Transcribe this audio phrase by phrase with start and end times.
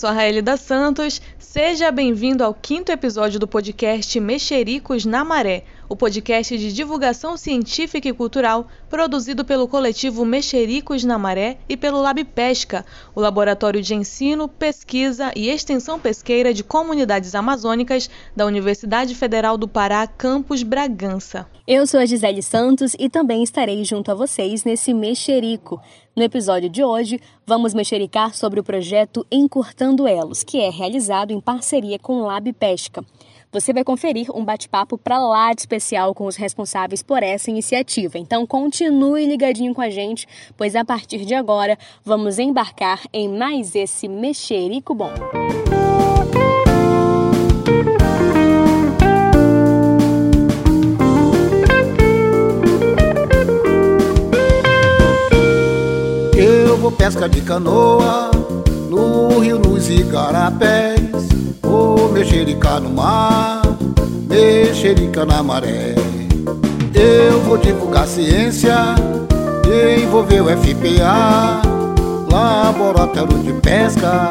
[0.00, 1.20] sou a Raelida Santos.
[1.38, 8.08] Seja bem-vindo ao quinto episódio do podcast Mexericos na Maré, o podcast de divulgação científica
[8.08, 13.92] e cultural produzido pelo coletivo Mexericos na Maré e pelo Lab Pesca, o laboratório de
[13.92, 21.48] ensino, pesquisa e extensão pesqueira de comunidades amazônicas da Universidade Federal do Pará, campus Bragança.
[21.66, 25.80] Eu sou a Gisele Santos e também estarei junto a vocês nesse Mexerico.
[26.14, 31.40] No episódio de hoje, vamos mexericar sobre o projeto Encurtando Elos, que é realizado em
[31.40, 33.04] parceria com o Lab Pesca.
[33.52, 38.16] Você vai conferir um bate-papo para lá de especial com os responsáveis por essa iniciativa.
[38.16, 40.24] Então continue ligadinho com a gente,
[40.56, 45.12] pois a partir de agora vamos embarcar em mais esse mexerico bom.
[56.36, 58.30] Eu vou pescar de canoa
[58.88, 63.62] no rio, nos igarapés Vou mexericar no mar,
[64.28, 65.94] mexerica na maré.
[66.94, 68.76] Eu vou divulgar ciência,
[70.02, 71.62] envolver o FPA,
[72.30, 74.28] laboratório de pesca,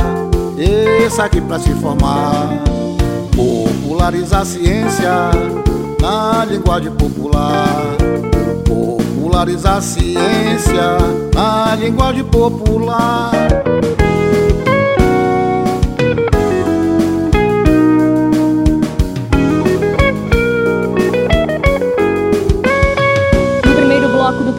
[0.57, 2.49] esse aqui pra se formar.
[3.35, 5.31] Popularizar ciência
[6.01, 7.95] na linguagem popular.
[8.65, 10.97] Popularizar ciência
[11.33, 13.31] na linguagem popular.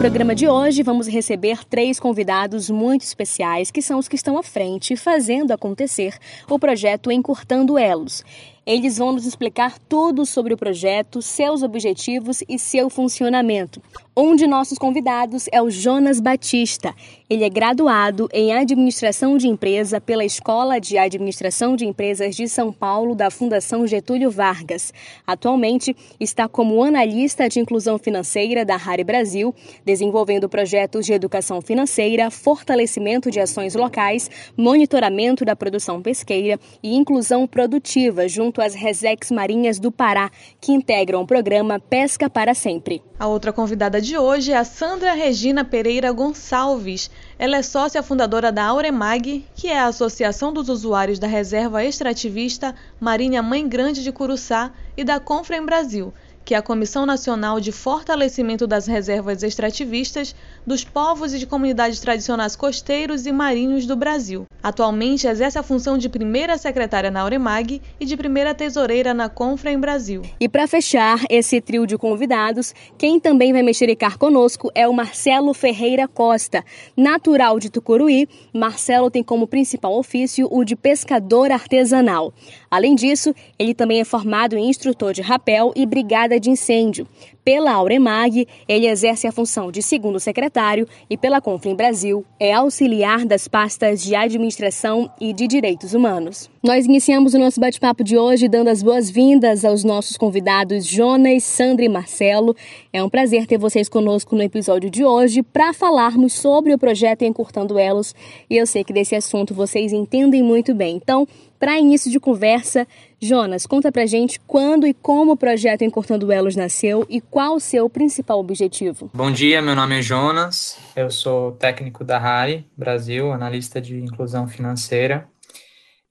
[0.01, 4.41] Programa de hoje, vamos receber três convidados muito especiais, que são os que estão à
[4.41, 6.17] frente fazendo acontecer
[6.49, 8.23] o projeto Encurtando Elos.
[8.65, 13.79] Eles vão nos explicar tudo sobre o projeto, seus objetivos e seu funcionamento.
[14.13, 16.93] Um de nossos convidados é o Jonas Batista.
[17.29, 22.73] Ele é graduado em Administração de Empresa pela Escola de Administração de Empresas de São
[22.73, 24.93] Paulo da Fundação Getúlio Vargas.
[25.25, 29.55] Atualmente está como analista de inclusão financeira da Rare Brasil,
[29.85, 37.47] desenvolvendo projetos de educação financeira, fortalecimento de ações locais, monitoramento da produção pesqueira e inclusão
[37.47, 43.01] produtiva junto às Resex Marinhas do Pará, que integram o programa Pesca para Sempre.
[43.17, 47.11] A outra convidada de hoje é a Sandra Regina Pereira Gonçalves.
[47.37, 52.73] Ela é sócia fundadora da Auremag, que é a Associação dos Usuários da Reserva Extrativista
[52.99, 56.11] Marinha Mãe Grande de Curuçá e da Confrem Brasil,
[56.51, 60.35] que a Comissão Nacional de Fortalecimento das Reservas Extrativistas
[60.67, 64.43] dos povos e de comunidades tradicionais costeiros e marinhos do Brasil.
[64.61, 69.71] Atualmente exerce a função de primeira secretária na Auremag e de primeira tesoureira na Confra
[69.71, 70.23] em Brasil.
[70.41, 75.53] E para fechar esse trio de convidados, quem também vai mexericar conosco é o Marcelo
[75.53, 76.65] Ferreira Costa.
[76.97, 82.33] Natural de Tucuruí, Marcelo tem como principal ofício o de pescador artesanal.
[82.71, 87.05] Além disso, ele também é formado em instrutor de rapel e brigada de incêndio.
[87.43, 93.25] Pela Auremag, ele exerce a função de segundo secretário e pela Conflim Brasil é auxiliar
[93.25, 96.51] das pastas de administração e de direitos humanos.
[96.61, 101.83] Nós iniciamos o nosso bate-papo de hoje dando as boas-vindas aos nossos convidados Jonas, Sandra
[101.83, 102.55] e Marcelo.
[102.93, 107.23] É um prazer ter vocês conosco no episódio de hoje para falarmos sobre o projeto
[107.23, 108.13] Encurtando Elos
[108.47, 110.95] e eu sei que desse assunto vocês entendem muito bem.
[110.95, 111.27] Então,
[111.61, 112.87] para início de conversa,
[113.23, 117.59] Jonas, conta pra gente quando e como o projeto Encurtando Elos nasceu e qual o
[117.59, 119.11] seu principal objetivo.
[119.13, 124.47] Bom dia, meu nome é Jonas, eu sou técnico da RARI Brasil, analista de inclusão
[124.47, 125.29] financeira.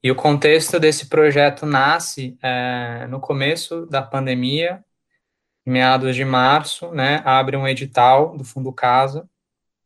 [0.01, 4.81] E o contexto desse projeto nasce é, no começo da pandemia,
[5.67, 9.29] em meados de março, né, abre um edital do Fundo Casa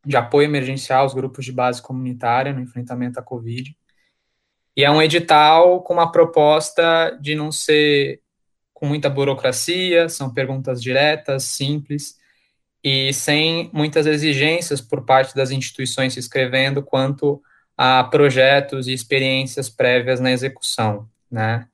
[0.05, 3.75] de apoio emergencial aos grupos de base comunitária no enfrentamento à Covid.
[4.75, 8.21] E é um edital com uma proposta de não ser
[8.73, 12.17] com muita burocracia, são perguntas diretas, simples
[12.83, 17.41] e sem muitas exigências por parte das instituições se inscrevendo quanto
[17.77, 21.67] a projetos e experiências prévias na execução, né?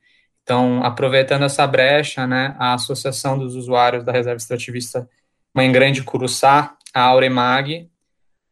[0.44, 5.08] Então, aproveitando essa brecha, né, a Associação dos Usuários da Reserva Extrativista
[5.54, 7.90] Mãe Grande Curuçá, a Auremag,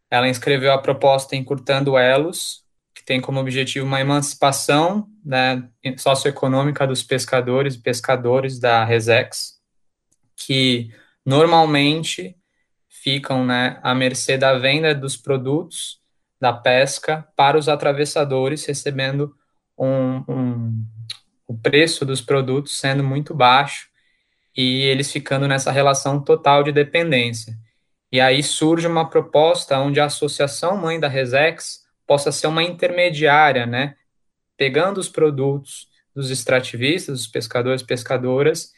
[0.10, 2.64] ela inscreveu a proposta Encurtando Elos,
[3.10, 5.68] tem como objetivo uma emancipação né,
[5.98, 9.60] socioeconômica dos pescadores e pescadores da Resex,
[10.38, 10.94] que
[11.26, 12.36] normalmente
[12.88, 16.00] ficam né, à mercê da venda dos produtos
[16.40, 19.36] da pesca para os atravessadores, recebendo
[19.76, 20.86] um, um,
[21.48, 23.88] o preço dos produtos sendo muito baixo
[24.56, 27.58] e eles ficando nessa relação total de dependência.
[28.12, 31.79] E aí surge uma proposta onde a Associação Mãe da Resex
[32.10, 33.94] possa ser uma intermediária, né,
[34.58, 38.72] pegando os produtos dos extrativistas, dos pescadores pescadoras,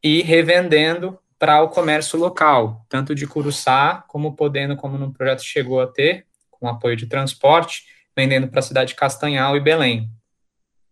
[0.00, 5.80] e revendendo para o comércio local, tanto de Curuçá, como podendo, como no projeto chegou
[5.80, 7.82] a ter, com apoio de transporte,
[8.16, 10.08] vendendo para a cidade de Castanhal e Belém.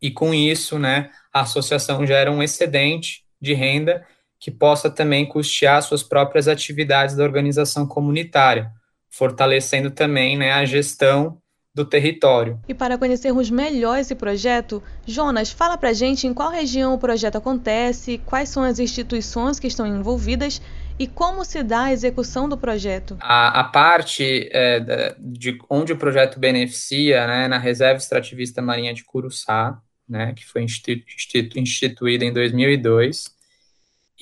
[0.03, 4.05] E com isso, né, a associação gera um excedente de renda
[4.41, 8.73] que possa também custear suas próprias atividades da organização comunitária,
[9.09, 11.41] fortalecendo também né, a gestão
[11.76, 12.58] do território.
[12.67, 17.37] E para conhecermos melhor esse projeto, Jonas, fala para gente em qual região o projeto
[17.37, 20.62] acontece, quais são as instituições que estão envolvidas
[20.99, 23.19] e como se dá a execução do projeto?
[23.20, 29.05] A, a parte é, de onde o projeto beneficia, né, na Reserva Extrativista Marinha de
[29.05, 29.78] Curuçá,
[30.08, 33.26] né, que foi institu institu instituída em 2002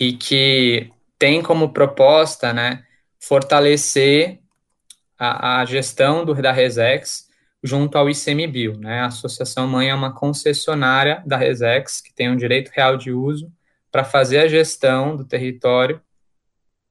[0.00, 2.82] e que tem como proposta, né,
[3.20, 4.40] fortalecer
[5.16, 7.23] a, a gestão do, da Resex
[7.64, 12.36] junto ao ICMBio, né, a Associação Mãe é uma concessionária da Resex que tem um
[12.36, 13.50] direito real de uso
[13.90, 15.98] para fazer a gestão do território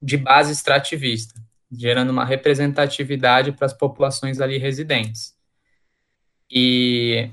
[0.02, 1.40] de base extrativista,
[1.70, 5.36] gerando uma representatividade para as populações ali residentes.
[6.50, 7.30] E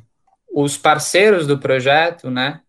[0.53, 2.61] os parceiros do projeto, né,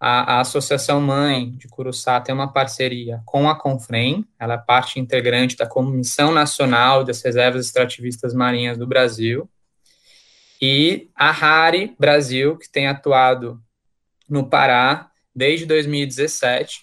[0.00, 4.98] a, a, Associação Mãe de Curuçá tem uma parceria com a Confrem, ela é parte
[4.98, 9.48] integrante da Comissão Nacional das Reservas Extrativistas Marinhas do Brasil,
[10.60, 13.60] e a RARI Brasil, que tem atuado
[14.28, 16.82] no Pará desde 2017,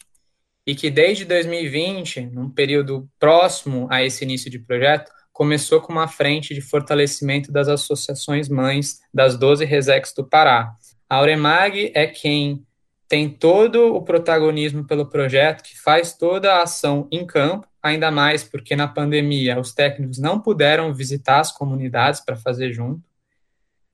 [0.66, 6.08] e que desde 2020, num período próximo a esse início de projeto, começou com uma
[6.08, 10.76] frente de fortalecimento das associações mães das 12 Resex do Pará.
[11.10, 12.66] A Auremag é quem
[13.08, 18.44] tem todo o protagonismo pelo projeto, que faz toda a ação em campo, ainda mais
[18.44, 23.02] porque na pandemia os técnicos não puderam visitar as comunidades para fazer junto.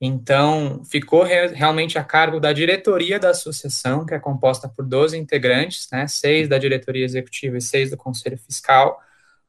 [0.00, 5.18] Então, ficou re realmente a cargo da diretoria da associação, que é composta por 12
[5.18, 9.00] integrantes, né, seis da diretoria executiva e seis do conselho fiscal,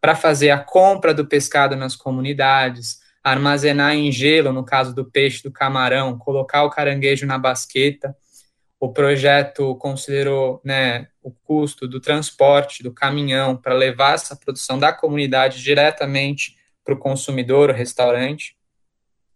[0.01, 5.44] para fazer a compra do pescado nas comunidades, armazenar em gelo, no caso do peixe,
[5.44, 8.16] do camarão, colocar o caranguejo na basqueta.
[8.80, 14.94] O projeto considerou né, o custo do transporte do caminhão para levar essa produção da
[14.94, 18.56] comunidade diretamente para o consumidor, o restaurante.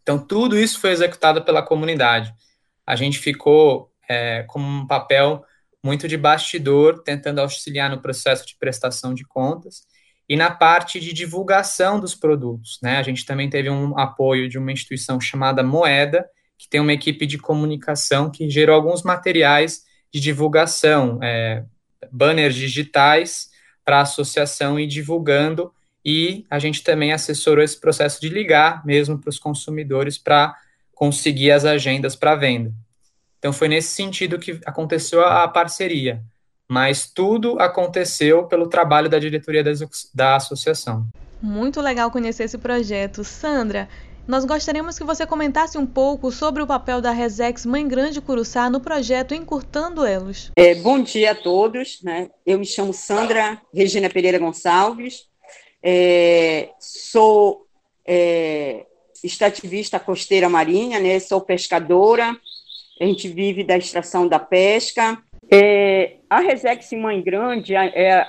[0.04, 2.32] Então, tudo isso foi executado pela comunidade.
[2.86, 5.44] A gente ficou é, com um papel
[5.84, 9.82] muito de bastidor, tentando auxiliar no processo de prestação de contas
[10.30, 12.80] e na parte de divulgação dos produtos.
[12.82, 12.98] Né?
[12.98, 16.26] A gente também teve um apoio de uma instituição chamada Moeda,
[16.58, 19.84] que tem uma equipe de comunicação que gerou alguns materiais
[20.14, 21.66] de divulgação, é,
[22.12, 23.50] banners digitais
[23.84, 25.74] para a associação e divulgando
[26.06, 30.56] e a gente também assessorou esse processo de ligar mesmo para os consumidores para
[30.94, 32.74] conseguir as agendas para venda.
[33.40, 36.24] Então foi nesse sentido que aconteceu a, parceria,
[36.68, 39.72] mas tudo aconteceu pelo trabalho da diretoria da,
[40.14, 41.08] da associação.
[41.42, 43.22] Muito legal conhecer esse projeto.
[43.24, 43.90] Sandra,
[44.26, 48.70] nós gostaríamos que você comentasse um pouco sobre o papel da Resex Mãe Grande Curuçá
[48.70, 50.50] no projeto Encurtando Elos.
[50.56, 52.02] É, bom dia a todos.
[52.02, 52.30] Né?
[52.46, 55.28] Eu me chamo Sandra Regina Pereira Gonçalves,
[55.84, 57.68] é, sou
[58.06, 58.86] é,
[59.24, 61.20] extrativista costeira marinha, né?
[61.20, 62.38] Sou pescadora.
[63.02, 65.22] A gente vive da extração da pesca.
[65.52, 68.26] É, a Resex Mãe Grande é,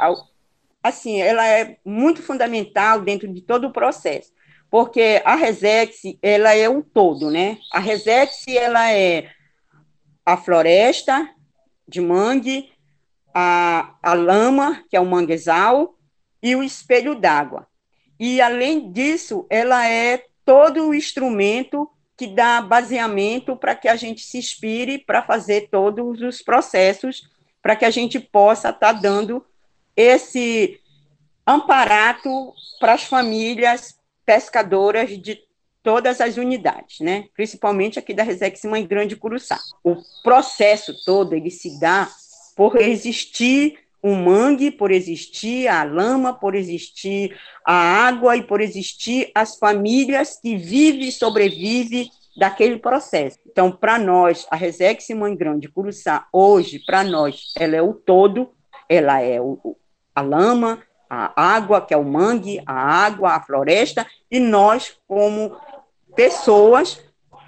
[0.83, 4.33] assim, ela é muito fundamental dentro de todo o processo,
[4.71, 7.59] porque a Resex ela é o todo, né?
[7.73, 9.31] A Resex ela é
[10.27, 11.29] a floresta
[11.87, 12.71] de mangue,
[13.33, 15.95] a, a lama, que é o manguezal,
[16.45, 17.67] e o espelho d'água.
[18.21, 24.21] E, além disso, ela é todo o instrumento que dá baseamento para que a gente
[24.21, 27.31] se inspire para fazer todos os processos,
[27.63, 29.45] para que a gente possa estar tá dando
[29.97, 30.79] esse
[31.47, 35.43] amparato para as famílias pescadoras de
[35.83, 37.25] todas as unidades, né?
[37.35, 39.59] principalmente aqui da Resex Mãe Grande Curuçá.
[39.83, 42.09] O processo todo ele se dá
[42.55, 47.35] por existir o mangue por existir, a lama por existir,
[47.65, 47.73] a
[48.07, 53.39] água e por existir as famílias que vivem e sobrevivem daquele processo.
[53.47, 58.51] Então, para nós, a Resex Mãe Grande Curuçá, hoje, para nós, ela é o todo,
[58.91, 59.75] ela é o,
[60.15, 65.57] a lama, a água, que é o mangue, a água, a floresta, e nós, como
[66.15, 67.03] pessoas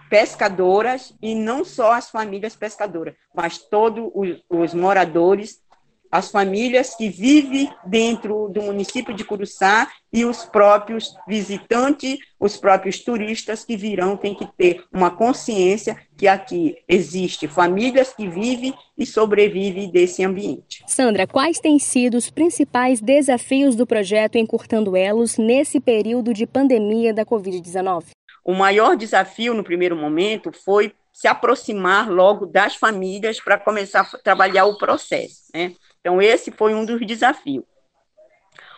[0.08, 5.65] pescadoras, e não só as famílias pescadoras, mas todos os, os moradores
[6.10, 13.00] as famílias que vivem dentro do município de Curuçá e os próprios visitantes, os próprios
[13.00, 19.04] turistas que virão têm que ter uma consciência que aqui existe famílias que vivem e
[19.04, 20.82] sobrevivem desse ambiente.
[20.86, 27.12] Sandra, quais têm sido os principais desafios do projeto Encurtando Elos nesse período de pandemia
[27.12, 28.04] da Covid-19?
[28.44, 34.18] O maior desafio no primeiro momento foi se aproximar logo das famílias para começar a
[34.18, 35.44] trabalhar o processo.
[35.54, 35.72] Né?
[36.06, 37.64] Então, esse foi um dos desafios.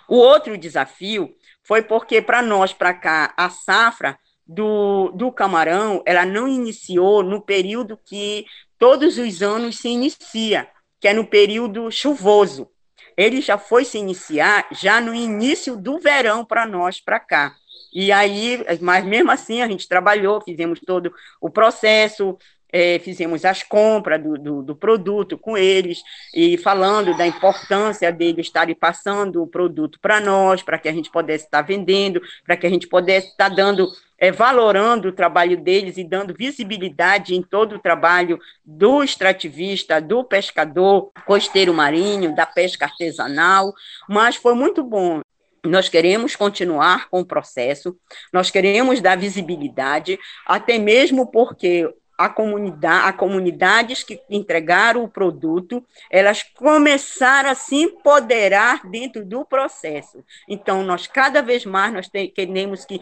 [0.08, 6.24] O outro desafio foi porque, para nós, para cá, a safra do, do camarão, ela
[6.24, 8.46] não iniciou no período que
[8.78, 10.66] todos os anos se inicia,
[10.98, 12.66] que é no período chuvoso.
[13.14, 17.54] Ele já foi se iniciar já no início do verão para nós, para cá.
[17.92, 22.38] E aí, mas mesmo assim, a gente trabalhou, fizemos todo o processo,
[22.72, 26.02] é, fizemos as compras do, do, do, produto com eles
[26.34, 31.10] e falando da importância deles estarem passando o produto para nós, para que a gente
[31.10, 35.96] pudesse estar vendendo, para que a gente pudesse estar dando, é, valorando o trabalho deles
[35.96, 42.84] e dando visibilidade em todo o trabalho do extrativista, do pescador costeiro marinho, da pesca
[42.84, 43.72] artesanal,
[44.08, 45.20] mas foi muito bom.
[45.64, 47.96] Nós queremos continuar com o processo,
[48.32, 55.84] nós queremos dar visibilidade, até mesmo porque a comunidade, a comunidades que entregaram o produto,
[56.10, 60.24] elas começaram a se empoderar dentro do processo.
[60.48, 63.00] Então, nós cada vez mais nós temos que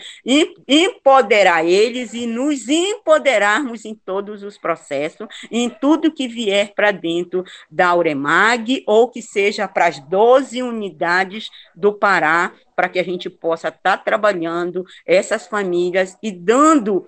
[0.68, 7.42] empoderar eles e nos empoderarmos em todos os processos, em tudo que vier para dentro
[7.70, 13.30] da Auremag ou que seja para as 12 unidades do Pará, para que a gente
[13.30, 17.06] possa estar tá trabalhando essas famílias e dando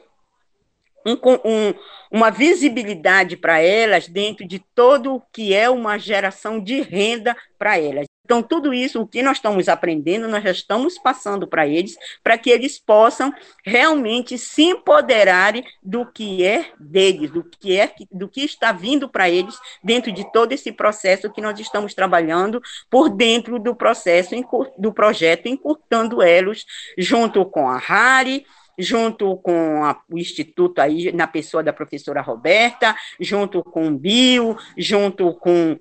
[1.09, 1.75] um, um,
[2.11, 7.79] uma visibilidade para elas dentro de todo o que é uma geração de renda para
[7.79, 8.07] elas.
[8.29, 12.37] Então, tudo isso, o que nós estamos aprendendo, nós já estamos passando para eles, para
[12.37, 13.33] que eles possam
[13.65, 19.31] realmente se empoderarem do que é deles, do que é do que está vindo para
[19.31, 22.61] eles dentro de todo esse processo que nós estamos trabalhando
[22.91, 24.35] por dentro do processo
[24.77, 26.67] do projeto encurtando elos
[26.99, 28.45] junto com a Rari,
[28.78, 34.56] junto com a, o Instituto aí, na pessoa da professora Roberta, junto com o Bio,
[34.76, 35.78] junto com,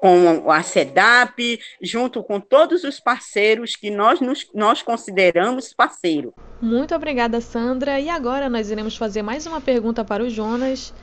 [0.00, 6.32] com a SEDAP, junto com todos os parceiros que nós, nos, nós consideramos parceiro.
[6.60, 7.98] Muito obrigada, Sandra.
[7.98, 10.94] E agora nós iremos fazer mais uma pergunta para o Jonas.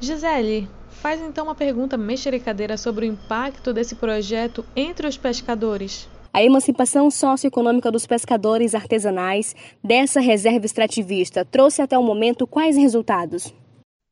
[0.00, 6.08] Gisele, faz então uma pergunta mexericadeira sobre o impacto desse projeto entre os pescadores.
[6.32, 13.52] A emancipação socioeconômica dos pescadores artesanais dessa reserva extrativista trouxe até o momento quais resultados?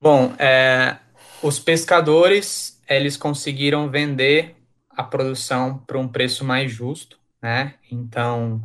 [0.00, 0.96] Bom, é,
[1.42, 4.56] os pescadores eles conseguiram vender
[4.90, 7.74] a produção para um preço mais justo, né?
[7.90, 8.62] Então,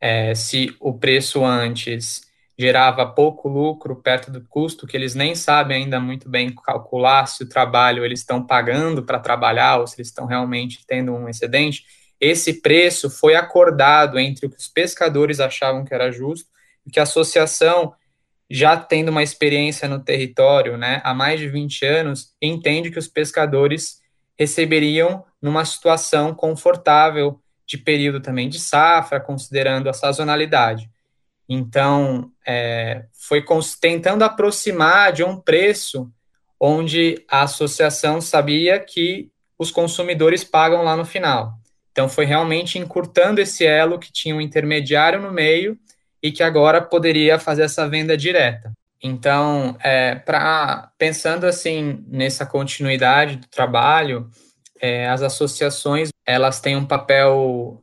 [0.00, 2.22] é, se o preço antes
[2.56, 7.42] gerava pouco lucro perto do custo, que eles nem sabem ainda muito bem calcular se
[7.42, 11.84] o trabalho eles estão pagando para trabalhar ou se eles estão realmente tendo um excedente,
[12.24, 16.48] esse preço foi acordado entre o que os pescadores achavam que era justo
[16.86, 17.94] e que a associação,
[18.50, 23.08] já tendo uma experiência no território né, há mais de 20 anos, entende que os
[23.08, 24.00] pescadores
[24.38, 30.90] receberiam numa situação confortável de período também de safra, considerando a sazonalidade.
[31.48, 33.44] Então, é, foi
[33.80, 36.10] tentando aproximar de um preço
[36.58, 41.58] onde a associação sabia que os consumidores pagam lá no final.
[41.94, 45.78] Então, foi realmente encurtando esse elo que tinha um intermediário no meio
[46.20, 48.72] e que agora poderia fazer essa venda direta.
[49.00, 54.28] Então, é, pra, pensando assim nessa continuidade do trabalho,
[54.80, 57.80] é, as associações elas têm um papel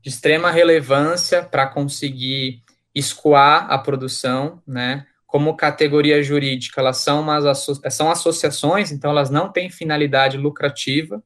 [0.00, 2.62] de extrema relevância para conseguir
[2.94, 5.04] escoar a produção, né?
[5.26, 11.22] Como categoria jurídica, elas são, umas asso são associações, então elas não têm finalidade lucrativa,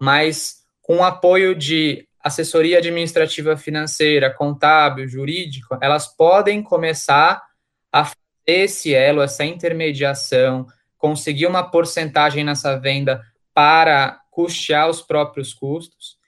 [0.00, 7.42] mas com o apoio de assessoria administrativa financeira, contábil, jurídico, elas podem começar
[7.90, 10.66] a fazer esse elo, essa intermediação,
[10.98, 13.22] conseguir uma porcentagem nessa venda
[13.54, 16.18] para custear os próprios custos.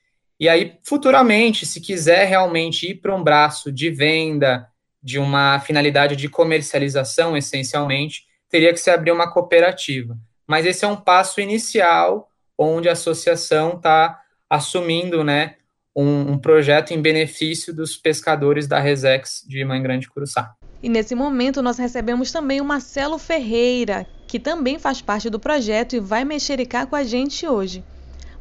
[0.41, 4.67] E aí, futuramente, se quiser realmente ir para um braço de venda,
[5.03, 10.17] de uma finalidade de comercialização, essencialmente, teria que se abrir uma cooperativa.
[10.47, 15.55] Mas esse é um passo inicial onde a associação está assumindo né,
[15.95, 20.55] um, um, projeto em benefício dos pescadores da Resex de Mãe Grande Curuçá.
[20.83, 25.97] E nesse momento nós recebemos também o Marcelo Ferreira, que também faz parte do projeto
[25.97, 27.83] e vai mexericar com a gente hoje.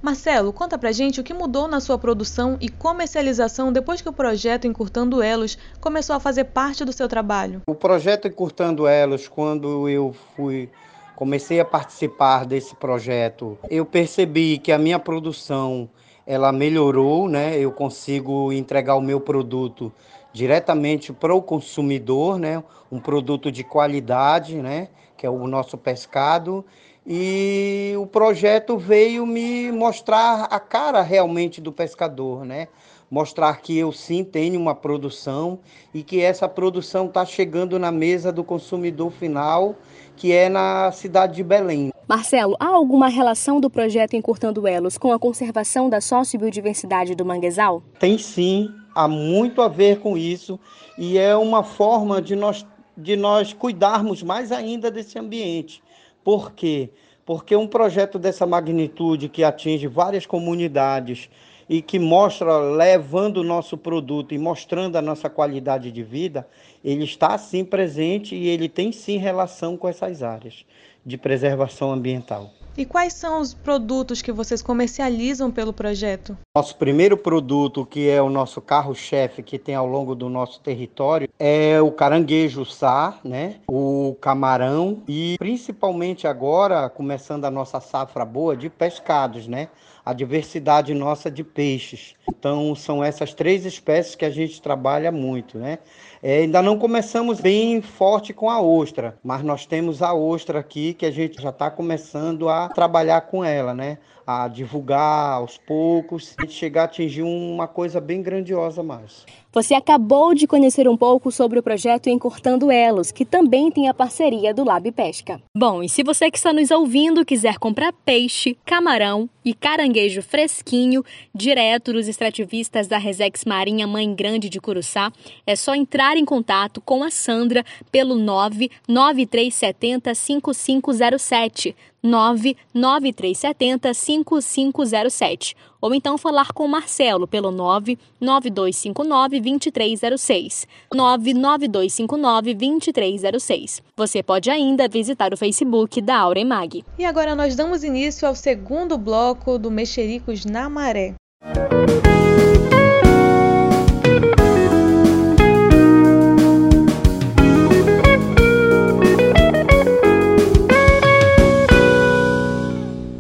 [0.02, 4.14] Marcelo, conta pra gente o que mudou na sua produção e comercialização depois que o
[4.14, 7.62] projeto Encurtando Elos começou a fazer parte do seu trabalho.
[7.66, 10.70] O projeto Encurtando Elos, quando eu fui
[11.16, 15.90] comecei a participar desse projeto, eu percebi que a minha produção
[16.28, 17.58] ela melhorou, né?
[17.58, 19.92] Eu consigo entregar o meu produto
[20.34, 22.64] diretamente para o consumidor, né?
[22.92, 24.90] Um produto de qualidade, né?
[25.16, 26.66] Que é o nosso pescado
[27.08, 32.68] e o projeto veio me mostrar a cara realmente do pescador, né?
[33.16, 35.60] Mostrar que eu sim tenho uma produção
[35.94, 39.74] e que essa produção está chegando na mesa do consumidor final,
[40.18, 41.94] que é na cidade de Belém.
[42.10, 47.82] Marcelo, há alguma relação do projeto Encurtando Elos com a conservação da sociobiodiversidade do manguezal?
[47.98, 50.60] Tem sim, há muito a ver com isso
[50.98, 52.68] e é uma forma de nós,
[52.98, 55.82] de nós cuidarmos mais ainda desse ambiente
[56.26, 56.90] por quê?
[57.24, 61.30] Porque um projeto dessa magnitude que atinge várias comunidades
[61.70, 66.48] e que mostra levando o nosso produto e mostrando a nossa qualidade de vida,
[66.84, 70.66] ele está sim presente e ele tem sim relação com essas áreas
[71.06, 72.52] de preservação ambiental.
[72.78, 76.38] E quais são os produtos que vocês comercializam pelo projeto?
[76.54, 81.30] Nosso primeiro produto, que é o nosso carro-chefe que tem ao longo do nosso território,
[81.40, 83.62] é o caranguejo sá, né?
[83.66, 89.70] O camarão e principalmente agora começando a nossa safra boa de pescados, né?
[90.06, 92.16] A diversidade nossa de peixes.
[92.38, 95.80] Então são essas três espécies que a gente trabalha muito, né?
[96.22, 100.94] É, ainda não começamos bem forte com a ostra, mas nós temos a ostra aqui
[100.94, 103.98] que a gente já está começando a trabalhar com ela, né?
[104.28, 109.26] A divulgar aos poucos, gente chegar a atingir uma coisa bem grandiosa mais.
[109.56, 113.94] Você acabou de conhecer um pouco sobre o projeto Encurtando Elos, que também tem a
[113.94, 115.42] parceria do Lab Pesca.
[115.56, 121.06] Bom, e se você que está nos ouvindo quiser comprar peixe, camarão e caranguejo fresquinho,
[121.34, 125.10] direto dos extrativistas da Resex Marinha Mãe Grande de Curuçá,
[125.48, 131.74] é só entrar em contato com a Sandra pelo 99370 5507.
[132.06, 140.68] 99370 5507 ou então falar com o Marcelo pelo 99259 2306.
[140.94, 143.82] 99259 2306.
[143.96, 146.84] Você pode ainda visitar o Facebook da Auremag.
[146.98, 151.14] E agora nós damos início ao segundo bloco do Mexericos na Maré.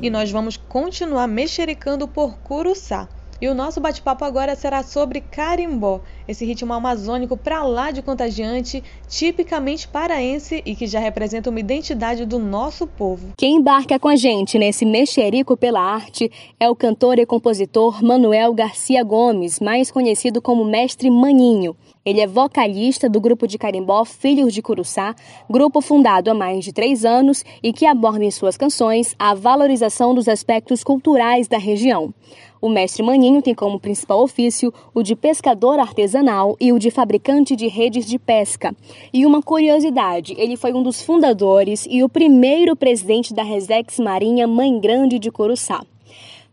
[0.05, 3.09] E nós vamos continuar mexericando por Curuçá.
[3.41, 8.83] E o nosso bate-papo agora será sobre carimbó, esse ritmo amazônico para lá de contagiante,
[9.09, 13.33] tipicamente paraense e que já representa uma identidade do nosso povo.
[13.35, 18.53] Quem embarca com a gente nesse mexerico pela arte é o cantor e compositor Manuel
[18.53, 21.75] Garcia Gomes, mais conhecido como Mestre Maninho.
[22.05, 25.15] Ele é vocalista do grupo de carimbó Filhos de Curuçá,
[25.49, 30.13] grupo fundado há mais de três anos e que aborda em suas canções a valorização
[30.13, 32.13] dos aspectos culturais da região.
[32.61, 37.55] O mestre Maninho tem como principal ofício o de pescador artesanal e o de fabricante
[37.55, 38.75] de redes de pesca.
[39.11, 44.45] E uma curiosidade, ele foi um dos fundadores e o primeiro presidente da Resex Marinha
[44.45, 45.81] Mãe Grande de Curuçá.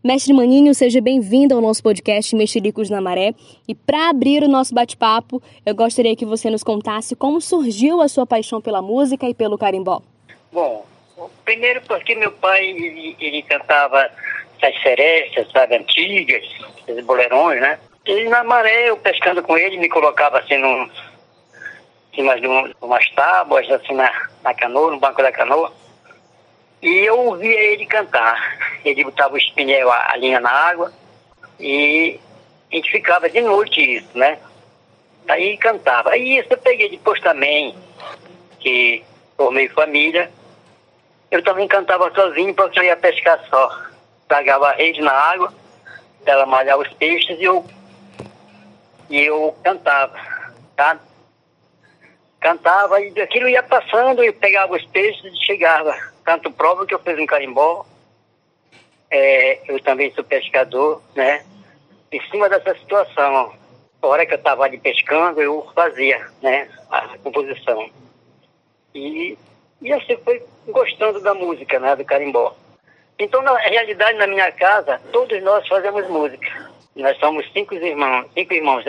[0.04, 3.34] Mestre Maninho, seja bem-vindo ao nosso podcast Mexericos na Maré.
[3.68, 8.08] E para abrir o nosso bate-papo, eu gostaria que você nos contasse como surgiu a
[8.08, 10.02] sua paixão pela música e pelo carimbó.
[10.50, 10.84] Bom,
[11.44, 14.10] primeiro porque meu pai ele, ele cantava
[14.60, 16.42] essas serestas, sabe, antigas,
[16.88, 17.78] esses boleirões, né?
[18.04, 22.48] E na maré, eu pescando com ele, me colocava assim num, em cima de
[22.80, 24.10] umas tábuas, assim na,
[24.42, 25.72] na canoa, no banco da canoa.
[26.82, 28.58] E eu ouvia ele cantar.
[28.84, 30.92] Ele botava o espinhel, a, linha na água,
[31.60, 32.18] e
[32.70, 34.36] a gente ficava de noite isso, né?
[35.28, 36.10] Aí cantava.
[36.10, 37.76] Aí isso eu peguei depois também,
[38.58, 39.04] que
[39.36, 40.28] formei família.
[41.30, 43.80] Eu também cantava sozinho porque eu ia pescar só.
[44.26, 45.54] Pegava a rede na água,
[46.26, 47.64] ela malhar os peixes e eu,
[49.08, 50.18] e eu cantava,
[50.74, 50.98] tá?
[52.40, 56.98] Cantava e aquilo ia passando, e pegava os peixes e chegava tanto prova que eu
[56.98, 57.84] fiz um carimbó,
[59.10, 61.44] é, eu também sou pescador, né?
[62.10, 63.52] Em cima dessa situação,
[64.02, 67.88] a hora que eu estava ali pescando, eu fazia, né, a composição.
[68.94, 69.38] E,
[69.80, 72.54] e assim foi gostando da música, né, do carimbó.
[73.18, 76.70] Então, na realidade, na minha casa, todos nós fazemos música.
[76.96, 78.84] Nós somos cinco irmãos, cinco irmãos,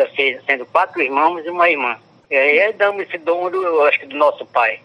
[0.46, 1.98] sendo quatro irmãos e uma irmã.
[2.30, 4.82] E aí damos esse dom, do, eu acho que do nosso pai.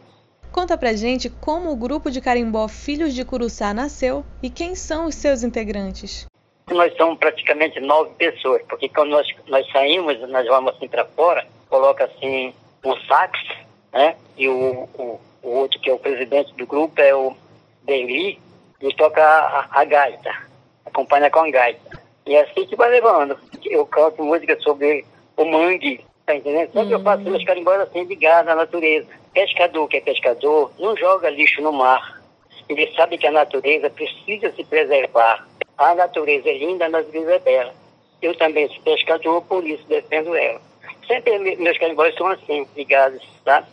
[0.52, 5.06] Conta pra gente como o grupo de carimbó Filhos de Curuçá nasceu e quem são
[5.06, 6.26] os seus integrantes.
[6.70, 11.46] Nós somos praticamente nove pessoas, porque quando nós, nós saímos, nós vamos assim para fora,
[11.68, 12.52] coloca assim
[12.84, 13.38] um sax,
[13.92, 14.16] né?
[14.37, 17.34] E o, o, o, outro que é o presidente do grupo é o
[17.84, 18.38] Deli,
[18.80, 20.30] ele toca a, a, gaita,
[20.84, 22.00] acompanha com a gaita.
[22.26, 23.38] E é assim que vai levando.
[23.64, 25.04] Eu canto música sobre
[25.37, 26.72] o mangue, tá entendendo?
[26.72, 29.08] Sempre eu faço meus carimbós assim, ligados à natureza.
[29.32, 32.20] Pescador que é pescador, não joga lixo no mar.
[32.68, 35.46] Ele sabe que a natureza precisa se preservar.
[35.76, 37.74] A natureza é linda, a natureza é bela.
[38.20, 40.60] Eu também sou pescador, por isso defendo ela.
[41.06, 43.64] Sempre meus carimbós são assim, ligados, tá?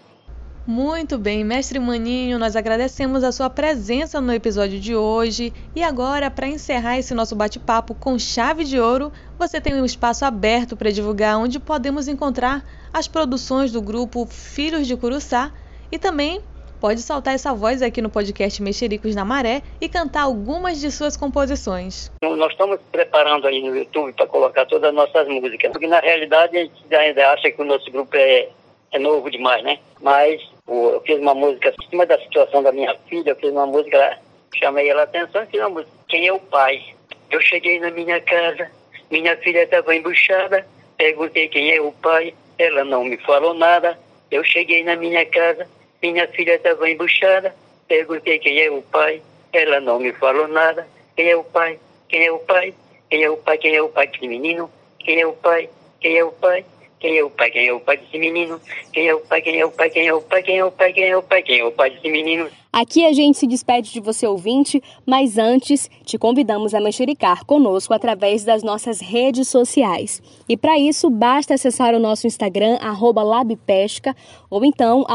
[0.67, 5.53] Muito bem, mestre Maninho, nós agradecemos a sua presença no episódio de hoje.
[5.75, 10.25] E agora, para encerrar esse nosso bate-papo com chave de ouro, você tem um espaço
[10.25, 15.51] aberto para divulgar onde podemos encontrar as produções do grupo Filhos de Curuçá
[15.91, 16.41] e também
[16.81, 21.15] pode soltar essa voz aqui no podcast Mexericos na Maré e cantar algumas de suas
[21.15, 22.11] composições.
[22.23, 26.57] Nós estamos preparando aí no YouTube para colocar todas as nossas músicas, porque na realidade
[26.57, 28.49] a gente ainda acha que o nosso grupo é,
[28.91, 29.79] é novo demais, né?
[30.01, 33.65] Mas eu fiz uma música em cima da situação da minha filha, eu fiz uma
[33.65, 34.19] música,
[34.55, 35.91] chamei ela a atenção e fiz uma música.
[36.07, 36.83] Quem é o pai?
[37.29, 38.69] Eu cheguei na minha casa,
[39.11, 40.65] minha filha estava embuchada,
[40.97, 43.97] perguntei quem é o pai, ela não me falou nada.
[44.31, 45.67] Eu cheguei na minha casa,
[46.01, 47.53] minha filha estava embuchada,
[47.87, 49.21] perguntei quem é o pai,
[49.53, 50.87] ela não me falou nada.
[51.15, 51.79] Quem é o pai?
[52.09, 52.73] Quem é o pai?
[53.09, 53.57] Quem é o pai?
[53.57, 54.69] Quem é o pai desse menino?
[54.99, 55.69] Quem é o pai?
[55.99, 56.65] Quem é o pai?
[56.99, 57.51] Quem é o pai?
[57.51, 58.59] Quem é o pai desse menino?
[58.91, 59.41] Quem é o pai?
[59.41, 59.89] Quem é o pai?
[59.89, 60.41] Quem é o pai?
[60.41, 60.93] Quem é o pai?
[60.93, 61.43] Quem é o pai?
[61.43, 62.49] Quem é o pai desse menino?
[62.71, 67.93] Aqui a gente se despede de você ouvinte, mas antes te convidamos a mexericar conosco
[67.93, 70.21] através das nossas redes sociais.
[70.47, 74.13] E para isso basta acessar o nosso Instagram @labpesca
[74.49, 75.05] ou então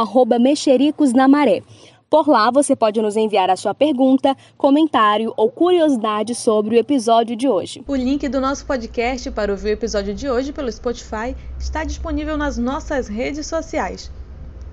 [0.41, 1.63] @mexericos na maré.
[2.11, 7.37] Por lá você pode nos enviar a sua pergunta, comentário ou curiosidade sobre o episódio
[7.37, 7.85] de hoje.
[7.87, 12.37] O link do nosso podcast para ouvir o episódio de hoje pelo Spotify está disponível
[12.37, 14.11] nas nossas redes sociais.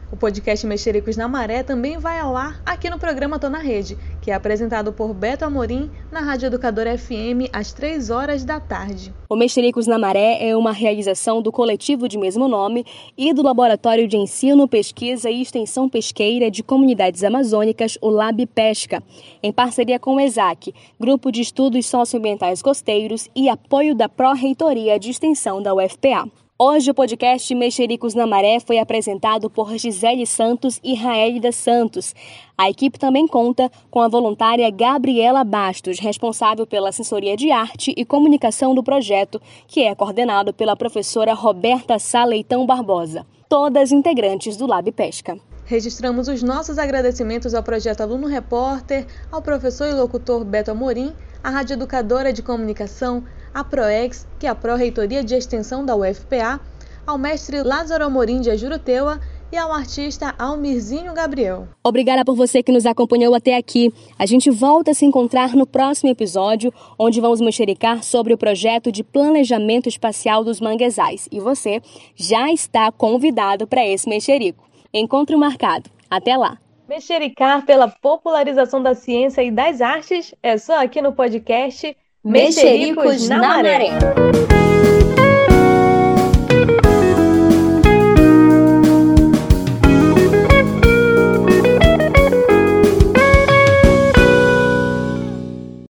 [0.09, 3.97] O podcast Mexericos na Maré também vai ao ar aqui no programa Tô na Rede,
[4.21, 9.13] que é apresentado por Beto Amorim na Rádio Educadora FM às 3 horas da tarde.
[9.29, 12.85] O Mexericos na Maré é uma realização do coletivo de mesmo nome
[13.17, 19.03] e do Laboratório de Ensino, Pesquisa e Extensão Pesqueira de Comunidades Amazônicas, o Lab Pesca,
[19.43, 25.09] em parceria com o ESAC, Grupo de Estudos Socioambientais Costeiros e apoio da Pró-Reitoria de
[25.09, 26.46] Extensão da UFPA.
[26.59, 32.15] Hoje o podcast Mexericos na Maré foi apresentado por Gisele Santos e Raélida Santos.
[32.57, 38.03] A equipe também conta com a voluntária Gabriela Bastos, responsável pela assessoria de arte e
[38.03, 44.91] comunicação do projeto, que é coordenado pela professora Roberta Saleitão Barbosa, todas integrantes do Lab
[44.93, 45.37] Pesca.
[45.63, 51.51] Registramos os nossos agradecimentos ao projeto Aluno Repórter, ao professor e locutor Beto Amorim, à
[51.51, 56.59] Rádio Educadora de Comunicação, à PROEX, que é a Pró-Reitoria de Extensão da UFPA,
[57.05, 59.19] ao mestre Lázaro Amorim de Ajuruteua
[59.51, 61.67] e ao artista Almirzinho Gabriel.
[61.83, 63.93] Obrigada por você que nos acompanhou até aqui.
[64.19, 68.91] A gente volta a se encontrar no próximo episódio, onde vamos mexericar sobre o projeto
[68.91, 71.29] de planejamento espacial dos manguezais.
[71.31, 71.81] E você
[72.15, 74.67] já está convidado para esse mexerico.
[74.93, 75.89] Encontro marcado.
[76.09, 76.57] Até lá!
[76.87, 83.37] Mexericar pela popularização da ciência e das artes é só aqui no podcast Mexericos, na,
[83.37, 83.89] maré.